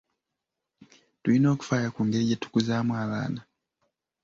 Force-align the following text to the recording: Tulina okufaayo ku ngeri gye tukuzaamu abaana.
Tulina 1.21 1.47
okufaayo 1.53 1.89
ku 1.95 2.01
ngeri 2.05 2.23
gye 2.29 2.37
tukuzaamu 2.41 2.93
abaana. 3.03 3.41